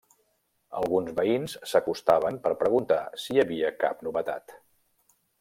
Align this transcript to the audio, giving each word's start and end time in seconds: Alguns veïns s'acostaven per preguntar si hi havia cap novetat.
Alguns 0.77 1.11
veïns 1.19 1.53
s'acostaven 1.73 2.39
per 2.47 2.53
preguntar 2.63 2.99
si 3.25 3.37
hi 3.37 3.43
havia 3.45 3.71
cap 3.85 4.03
novetat. 4.09 4.59